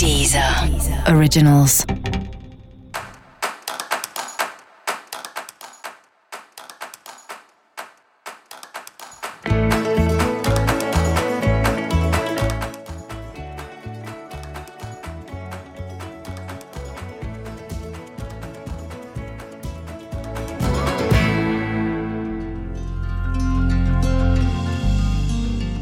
[0.00, 0.40] Deezer
[1.08, 1.84] Originals.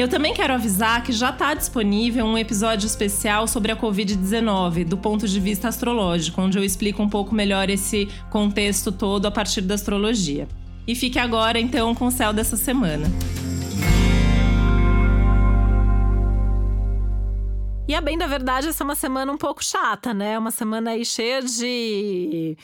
[0.00, 4.96] Eu também quero avisar que já está disponível um episódio especial sobre a Covid-19, do
[4.96, 9.60] ponto de vista astrológico, onde eu explico um pouco melhor esse contexto todo a partir
[9.60, 10.48] da astrologia.
[10.86, 13.08] E fique agora, então, com o céu dessa semana.
[17.86, 20.38] E a bem da verdade, essa é uma semana um pouco chata, né?
[20.38, 22.56] Uma semana aí cheia de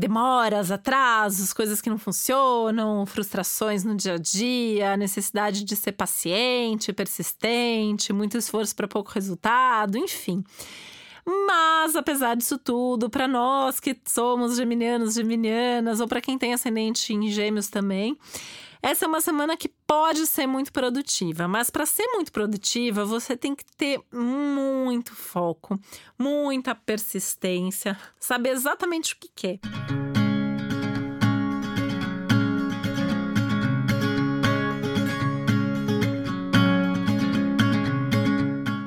[0.00, 6.92] demoras, atrasos, coisas que não funcionam, frustrações no dia a dia, necessidade de ser paciente,
[6.92, 10.42] persistente, muito esforço para pouco resultado, enfim.
[11.24, 17.12] Mas, apesar disso tudo, para nós que somos geminianos, geminianas, ou para quem tem ascendente
[17.12, 18.16] em gêmeos também,
[18.82, 23.36] essa é uma semana que pode ser muito produtiva, mas para ser muito produtiva, você
[23.36, 25.78] tem que ter muito foco,
[26.18, 29.60] muita persistência, saber exatamente o que quer.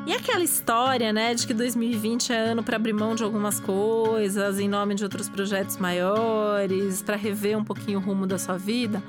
[0.07, 4.59] E aquela história, né, de que 2020 é ano para abrir mão de algumas coisas
[4.59, 9.03] em nome de outros projetos maiores, para rever um pouquinho o rumo da sua vida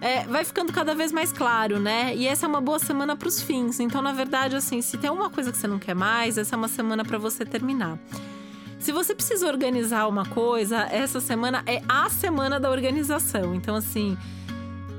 [0.00, 2.14] é, vai ficando cada vez mais claro, né?
[2.16, 3.78] E essa é uma boa semana para os fins.
[3.80, 6.56] Então, na verdade, assim, se tem uma coisa que você não quer mais, essa é
[6.56, 7.98] uma semana para você terminar.
[8.78, 13.54] Se você precisa organizar uma coisa, essa semana é a semana da organização.
[13.54, 14.16] Então, assim,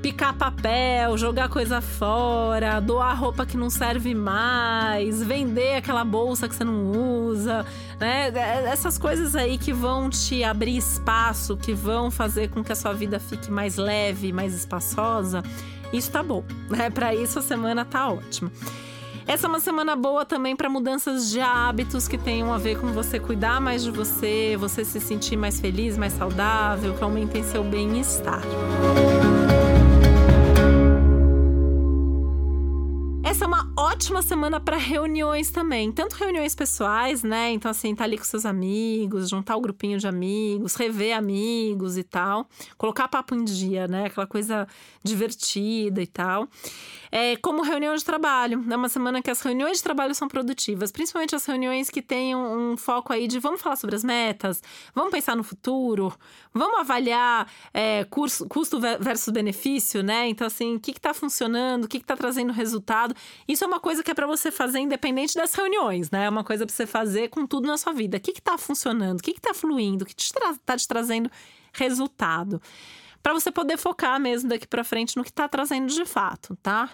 [0.02, 6.56] picar papel, jogar coisa fora, doar roupa que não serve mais, vender aquela bolsa que
[6.56, 6.90] você não
[7.28, 7.64] usa,
[8.00, 8.32] né?
[8.66, 12.92] Essas coisas aí que vão te abrir espaço, que vão fazer com que a sua
[12.92, 15.40] vida fique mais leve, mais espaçosa.
[15.92, 16.90] Isso tá bom, né?
[16.90, 18.50] Para isso a semana tá ótima.
[19.24, 22.88] Essa é uma semana boa também para mudanças de hábitos que tenham a ver com
[22.88, 27.62] você cuidar mais de você, você se sentir mais feliz, mais saudável, que aumentem seu
[27.62, 28.42] bem-estar.
[33.32, 37.50] Essa é uma ótima semana para reuniões também, tanto reuniões pessoais, né?
[37.50, 42.02] Então, assim, tá ali com seus amigos, juntar o grupinho de amigos, rever amigos e
[42.02, 44.04] tal, colocar papo em dia, né?
[44.04, 44.68] Aquela coisa
[45.02, 46.46] divertida e tal.
[47.10, 50.90] É, como reunião de trabalho, é uma semana que as reuniões de trabalho são produtivas,
[50.90, 54.62] principalmente as reuniões que têm um, um foco aí de vamos falar sobre as metas,
[54.94, 56.10] vamos pensar no futuro,
[56.54, 60.26] vamos avaliar é, curso, custo versus benefício, né?
[60.28, 63.14] Então, assim, o que, que tá funcionando, o que, que tá trazendo resultado.
[63.46, 66.24] Isso é uma coisa que é para você fazer independente das reuniões, né?
[66.24, 68.18] É uma coisa para você fazer com tudo na sua vida.
[68.18, 69.20] O que está funcionando?
[69.20, 70.04] O que está fluindo?
[70.04, 71.30] O que está te trazendo
[71.72, 72.60] resultado?
[73.22, 76.90] Para você poder focar mesmo daqui para frente no que está trazendo de fato, tá?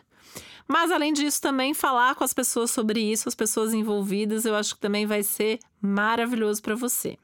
[0.67, 4.75] Mas além disso, também falar com as pessoas sobre isso, as pessoas envolvidas, eu acho
[4.75, 7.17] que também vai ser maravilhoso para você.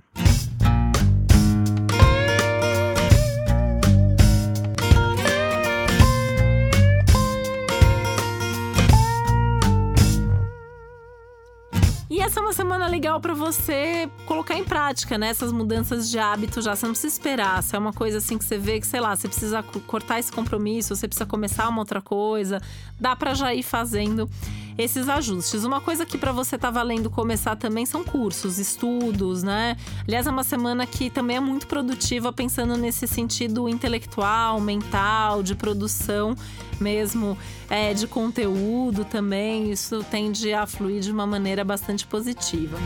[12.35, 15.29] Essa é uma semana legal para você colocar em prática, né?
[15.29, 16.75] Essas mudanças de hábito já.
[16.75, 17.63] Você não precisa esperar.
[17.63, 20.33] Se é uma coisa assim que você vê que, sei lá, você precisa cortar esse
[20.33, 22.61] compromisso, você precisa começar uma outra coisa,
[22.99, 24.29] dá para já ir fazendo
[24.77, 25.65] esses ajustes.
[25.65, 29.77] Uma coisa que para você tá valendo começar também são cursos, estudos, né?
[30.07, 35.55] Aliás, é uma semana que também é muito produtiva pensando nesse sentido intelectual, mental, de
[35.55, 36.37] produção
[36.81, 37.39] mesmo,
[37.71, 39.71] é, de conteúdo também.
[39.71, 42.77] Isso tende a fluir de uma maneira bastante positiva.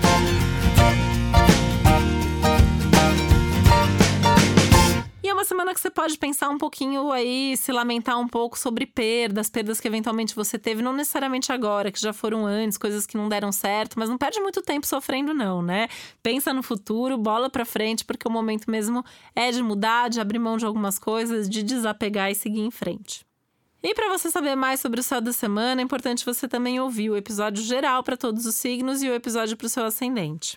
[5.58, 9.81] Semana que você pode pensar um pouquinho aí, se lamentar um pouco sobre perdas, perdas
[9.81, 13.50] que eventualmente você teve, não necessariamente agora, que já foram antes, coisas que não deram
[13.50, 15.88] certo, mas não perde muito tempo sofrendo, não, né?
[16.22, 20.38] Pensa no futuro, bola pra frente, porque o momento mesmo é de mudar, de abrir
[20.38, 23.26] mão de algumas coisas, de desapegar e seguir em frente.
[23.82, 27.11] E para você saber mais sobre o céu da semana, é importante você também ouvir
[27.11, 30.56] o episódio geral para todos os signos e o episódio para o seu ascendente.